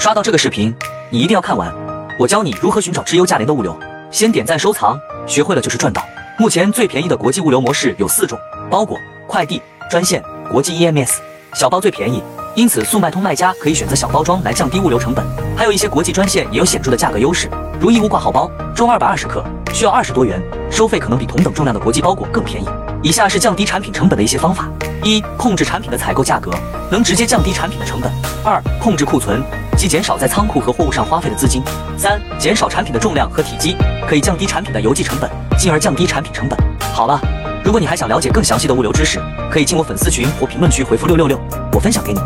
[0.00, 0.74] 刷到这个视频，
[1.10, 1.70] 你一定要看完，
[2.18, 3.78] 我教你如何寻找质优价廉的物流。
[4.10, 6.02] 先点赞收藏，学会了就是赚到。
[6.38, 8.38] 目前最便宜的国际物流模式有四种：
[8.70, 9.60] 包裹、快递、
[9.90, 11.18] 专线、国际 EMS。
[11.52, 12.22] 小包最便宜，
[12.54, 15.22] 因此速卖通卖家可以选择小包装来降低物流成本。
[15.54, 19.44] 还有一些国际专线也有显著的价格优势，如义乌挂号包，重二百二十克，
[19.74, 22.66] 需要二十多元，收费可能比同等重量的国际包裹更便宜。
[23.02, 24.66] 以下是降低产品成本的一些方法：
[25.04, 26.50] 一、控制产品的采购价格，
[26.90, 28.10] 能直接降低产品的成本；
[28.42, 29.42] 二、控制库存，
[29.80, 31.62] 即减少在仓库和货物上花费的资金；
[31.96, 33.74] 三、减少产品的重量和体积，
[34.06, 36.58] 可以降低产品的邮寄成本，进而降低产品成本。
[36.92, 37.18] 好了，
[37.64, 39.18] 如果你还想了解更详细的物流知识，
[39.50, 41.40] 可以进我粉丝群或评论区回复六六六，
[41.72, 42.20] 我分享给你。